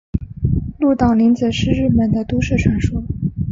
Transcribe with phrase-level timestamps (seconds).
[0.79, 3.03] 鹿岛零子是日本的都市传说。